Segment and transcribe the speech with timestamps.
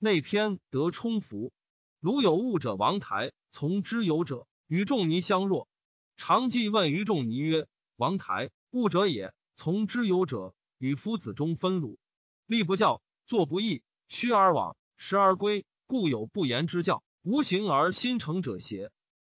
[0.00, 1.52] 内篇得充符。
[1.98, 5.68] 如有物者，王台从之有者，与仲尼相若。
[6.16, 11.98] 常记问于仲尼曰：“王台，物者也，从之有者，与夫子中分鲁。
[12.46, 18.92] 立不教，坐不义，趋而往，食而归，故有不言之教，无形而心诚者邪？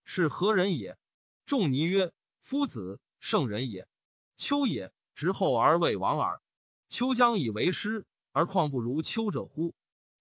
[0.04, 0.98] 是何人也？”
[1.46, 3.88] 仲尼曰：“夫子，圣人也。
[4.36, 6.42] 丘也，执后而未亡耳。
[6.90, 9.74] 丘将以为师，而况不如丘者乎？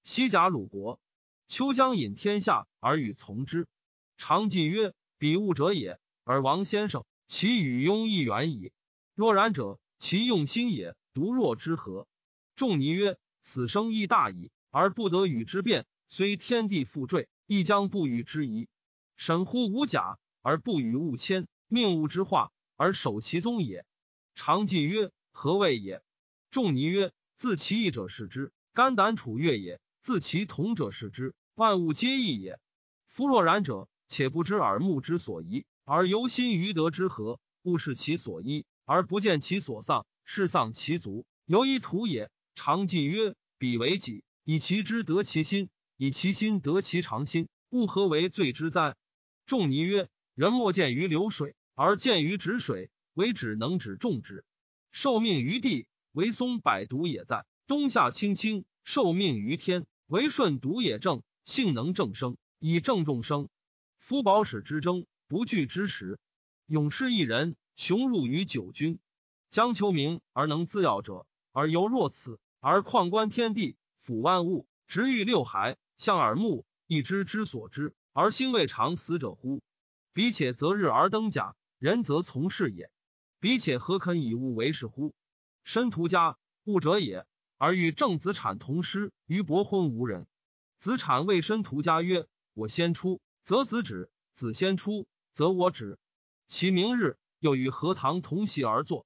[0.10, 1.00] 西甲鲁国。”
[1.46, 3.68] 秋将引天下而与从之，
[4.18, 8.72] 常记曰：“彼物者也，而王先生其与庸亦远矣。
[9.14, 12.08] 若然者，其用心也，独若之何？”
[12.58, 15.86] 仲尼曰：“此生亦大矣，而不得与之辩。
[16.08, 18.68] 虽天地复坠，亦将不与之疑。
[19.16, 23.86] 审乎无甲，而不与物迁；命物之化，而守其宗也。”
[24.34, 26.02] 常记曰：“何谓也？”
[26.50, 32.60] 仲尼曰：“自其义者是之，肝胆处越也；自其同者视之。”万物皆异也。
[33.08, 42.32] 夫若然者，且不知耳目之所宜，而由心于德之和；勿视其所依，而不见其所丧，是丧其足，犹一徒也。
[42.56, 48.96] 常记曰：“彼为己，以其知得其心，以其心得其常心，物何为罪之哉？”
[49.46, 52.90] 仲尼曰：“人莫见于流水，而见于止水。
[53.14, 54.46] 为止能止众之，
[54.92, 63.50] 受命于地，为松柏独也在；冬夏青青，受命于天，为顺独也正。”性能正生，以正众生。
[63.98, 66.20] 夫保使之争，不惧之时。
[66.68, 69.00] 勇士一人，雄入于九军。
[69.50, 72.40] 将求名而能自耀者，而犹若此。
[72.60, 79.64] 而况观天地，俯万物，直欲六海，向耳目，一知之所知，而心未尝死者乎？
[80.14, 82.92] 彼且择日而登甲，人则从事也。
[83.40, 85.16] 彼且何肯以物为是乎？
[85.64, 87.26] 申屠家物者也，
[87.60, 90.28] 而与正子产同师于伯昏无人。
[90.78, 96.00] 子产谓申屠家曰：“我先出，则子止；子先出，则我止。”
[96.48, 99.06] 其明日，又与何堂同席而坐。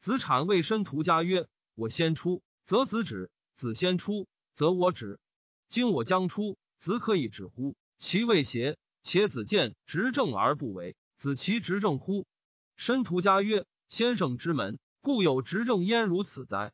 [0.00, 1.46] 子产谓申屠家曰
[1.76, 5.20] ：“我先出，则子止；子先出，则我止。
[5.68, 7.76] 今我将出，子可以止乎？
[7.98, 8.76] 其未邪？
[9.00, 12.26] 且子见执政而不为，子其执政乎？”
[12.74, 16.72] 申屠家曰：“先生之门，故有执政焉如此哉？”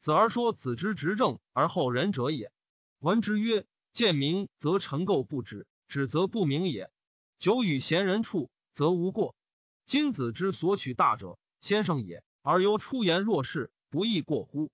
[0.00, 2.50] 子而说子之执政而后仁者也。
[2.98, 3.64] 闻之曰。
[3.92, 6.92] 见明则臣垢不止，止则不明也。
[7.40, 9.34] 久与贤人处，则无过。
[9.84, 14.70] 今子之所取大者，先生也，而由出言若是，不亦过乎？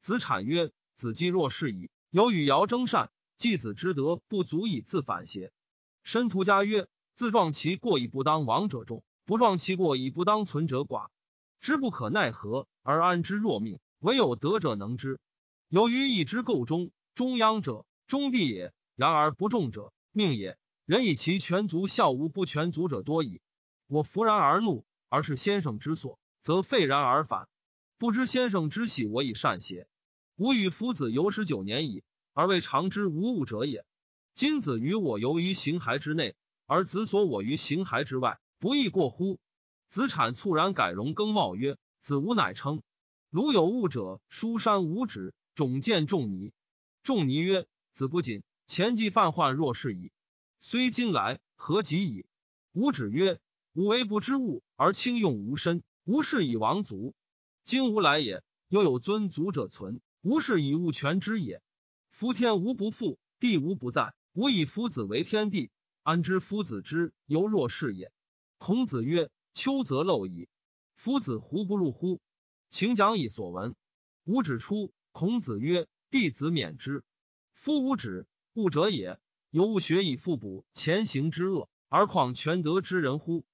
[0.00, 5.50] 子产曰：“子既若是矣，有与尧争善，继子之德不足以自反邪？”
[6.04, 11.08] 申屠家曰：“自撞其过以不当亡者众，不撞其过以不当存者寡。
[11.58, 15.20] 知不可奈何而安之若命，唯有德者能之。
[15.68, 20.56] 由于一之构中，中央者。”中地也，然而不重者命也。
[20.86, 23.42] 人以其全足效无不全足者多矣。
[23.86, 27.50] 我弗然而怒，而是先生之所，则废然而反。
[27.98, 29.86] 不知先生之喜我以善邪？
[30.36, 33.84] 吾与夫子游十九年矣，而未尝之无物者也。
[34.32, 36.34] 今子与我游于形骸之内，
[36.64, 39.38] 而子所我于形骸之外，不亦过乎？
[39.86, 42.80] 子产猝然改容更貌曰：“子无乃称。
[43.30, 46.52] 如有物者，书山无止，种见仲尼。
[47.02, 50.12] 仲尼曰。”子不谨，前既犯患若是矣。
[50.60, 52.26] 虽今来，何及矣？
[52.72, 53.40] 吾止曰：
[53.72, 57.12] 吾为不知物而轻用吾身，无是以亡族。
[57.64, 61.60] 今吾来也，又有尊族者存，无是以物全之也。
[62.10, 65.72] 夫天无不复，地无不在，吾以夫子为天地，
[66.04, 68.12] 安知夫子之犹若是也？
[68.58, 70.48] 孔子曰：秋则陋矣。
[70.94, 72.20] 夫子胡不入乎？
[72.68, 73.74] 请讲以所闻。
[74.24, 74.92] 吾指出。
[75.10, 77.02] 孔子曰：弟子免之。
[77.52, 79.18] 夫吾止，物者也。
[79.50, 83.44] 有物学以复补前行之恶，而况全德之人乎？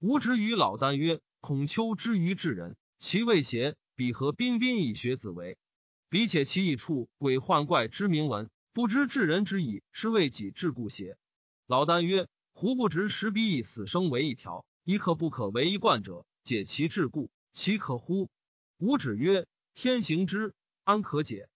[0.00, 3.76] 吾止于老聃曰：“孔丘之于智人，其未邪？
[3.94, 5.56] 彼何彬彬以学子为？
[6.10, 11.16] 彼且其以处鬼幻怪之名闻，不知治人之意是为己治故邪？”
[11.66, 18.28] 老聃曰：“胡不执使彼以死生为一条，以可不可为一贯者，解其治故，其可乎？”
[18.78, 21.48] 吾止曰：“天行之，安可解？”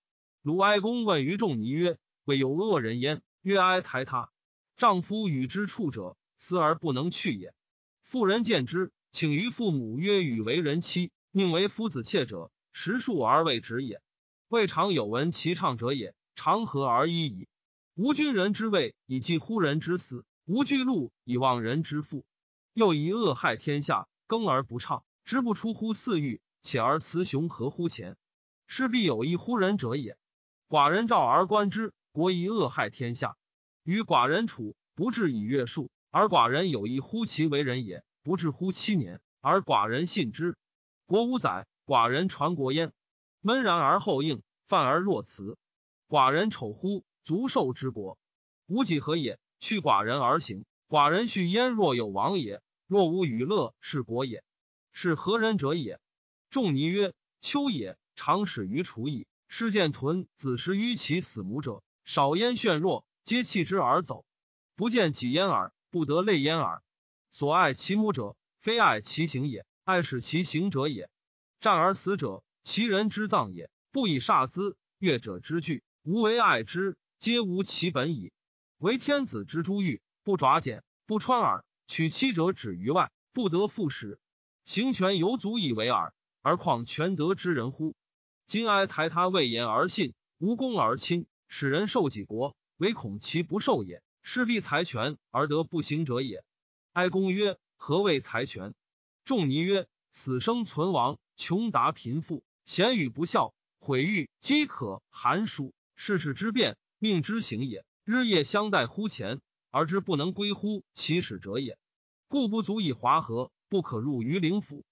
[0.42, 4.30] 鲁哀公问于仲尼曰：“未有恶人焉？”曰：“哀抬他。
[4.76, 7.52] 丈夫与之处者，思而不能去也。
[8.02, 14.00] 妇人见之，请于父母曰：‘与为人妻，宁为夫子妾者，实数而未止也。’
[14.48, 16.14] 未尝有闻其唱者也。
[16.36, 17.48] 长何而已矣？
[17.96, 22.24] 吾君人之位，以继乎人之死；吾居禄以忘人之富。
[22.74, 28.18] 又以恶害天下，耕而不畅，知不出乎四欲，且而雌雄合乎前，
[28.66, 30.18] 是必有一乎人者也。”
[30.68, 33.38] 寡人召而观之，国以恶害天下。
[33.84, 40.58] 与寡人处，不至以月数，而寡人有一乎其为人也；不至乎七年，而寡人信之。
[41.06, 42.92] 国无载，寡人传国焉。
[43.40, 45.56] 闷然而后应，泛而若辞。
[46.06, 47.02] 寡人丑乎？
[47.24, 48.18] 足受之国，
[48.66, 49.38] 无几何也？
[49.58, 52.60] 去寡人而行，寡人续焉若有亡也。
[52.86, 54.44] 若无与乐，是国也。
[54.92, 55.98] 是何人者也？
[56.50, 57.98] 仲尼曰：秋也。
[58.14, 59.26] 常始于楚矣。
[59.46, 64.24] 师见豚子时于其死母者，少焉眩弱，皆弃之而走。
[64.74, 66.82] 不见己焉耳，不得类焉耳。
[67.30, 71.10] 所爱其母者，非爱其行也，爱使其行者也。
[71.60, 73.70] 战而死者，其人之葬也。
[73.92, 78.32] 不以煞资，乐者之惧，无为爱之，皆无其本矣。
[78.78, 81.64] 为天子之珠玉，不爪茧，不穿耳。
[81.86, 84.18] 取妻者止于外，不得复使。
[84.64, 86.12] 行权犹足以为耳，
[86.48, 87.94] 而况全德之人乎？
[88.46, 94.02] 今哀台他未言而信，无功而亲，使人受己国，唯恐其不受也。
[94.22, 96.42] 势必财权而得不行者也。
[96.94, 98.72] 哀公曰：何谓财权？
[99.26, 107.84] 仲尼曰：死生存亡，穷达贫富，贤与不孝，毁誉饥渴寒暑，世事之变，命之行也。
[108.04, 111.76] 日夜相待乎前，而之不能归乎其始者也。
[112.26, 114.86] 故不足以华和，不可入于灵府，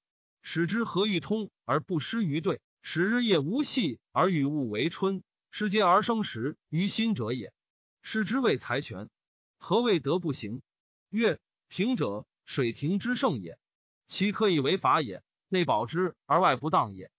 [0.49, 2.61] 使之和欲通而不失于对。
[2.81, 7.53] 使日夜无隙而与物为春，失节而生时于心者也。
[8.01, 9.11] 是之谓财权。
[9.59, 10.63] 何谓德不行？
[11.11, 13.59] 曰：平者，水庭之盛也。
[14.07, 17.11] 其可以为法也，内保之而外不当也。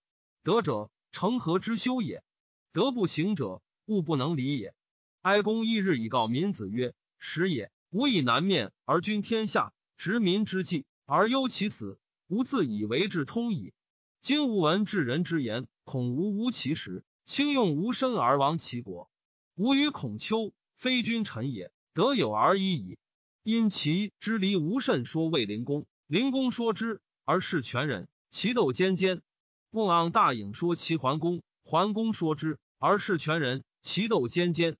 [0.42, 2.24] 德者，成何之修也。
[2.72, 4.74] 德不行者，物不能理也。
[5.20, 11.98] 哀公一日以告民子曰：时也，吾以南面而君天下，执民之计而忧其死，
[12.28, 13.72] 吾自以为智通矣。
[14.20, 19.10] 今吾闻至人之言，恐无无其实，轻用无身而亡其国。
[19.54, 22.98] 吾与孔丘，非君臣也，得有而已矣。
[23.42, 29.22] 因其之离无甚，说魏灵公，灵公说之而是全人，其斗兼兼。
[29.70, 34.76] 孟昂大隐说其桓公，桓公说之而是全人，其斗兼兼。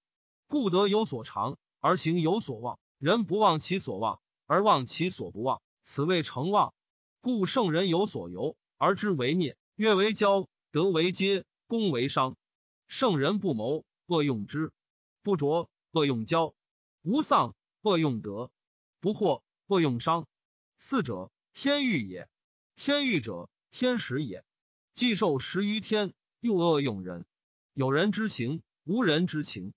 [0.49, 6.75] 故德有所长而行有所望，人不忘其所望而忘其所不忘，此谓成望。
[7.21, 8.57] 故圣人有所由。
[8.81, 12.37] 而知为孽，乐为骄，德为阶，功为商。
[12.87, 14.71] 圣人不谋，恶用之；
[15.23, 16.55] 不浊，恶用骄；
[17.03, 18.53] 无丧，恶用德；
[19.01, 20.29] 不惑，恶用商。
[20.77, 22.29] 四者，天欲也。
[22.77, 24.45] 天欲者，天时也。
[24.95, 27.27] 既受食于天，又恶用人。
[27.75, 29.73] 有人之行，无人之情；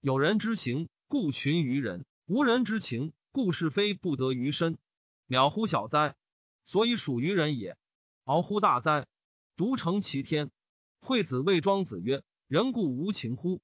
[0.00, 4.78] 有人之行，故群于人；无人之情，故是非不得于身。
[5.28, 6.16] 渺乎小哉！
[6.66, 7.78] 所以属于人也。
[8.24, 9.06] 敖乎大哉！
[9.56, 10.50] 独成其天。
[11.00, 13.62] 惠子谓庄子曰：“人固无情乎？”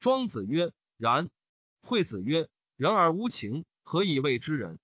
[0.00, 1.28] 庄子曰：“然。”
[1.82, 4.78] 惠子曰：“人而无情，何以谓之人？”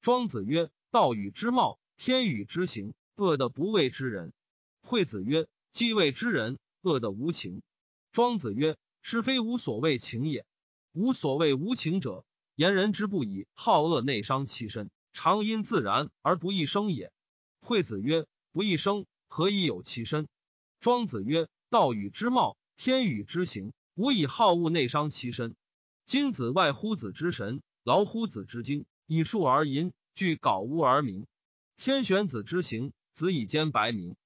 [0.00, 4.32] 庄子曰：“道与之貌，天与之行，恶的不谓之人。”
[4.80, 7.60] 惠子曰：“既谓之人，恶的无情。”
[8.12, 10.46] 庄子曰：“是非无所谓情也。
[10.92, 12.24] 无所谓无情者，
[12.54, 17.12] 言人之不以好恶内伤其身，常因自然而不易生也。”
[17.66, 18.26] 惠子曰。
[18.52, 20.28] 不一生，何以有其身？
[20.80, 25.56] 庄子曰：“道与之貌，天与之行，无以好恶内伤其身。
[26.06, 31.26] 今子外乎子之神，劳乎子之精，以数而淫，具槁污而名。
[31.76, 34.16] 天选子之行，子以兼白明。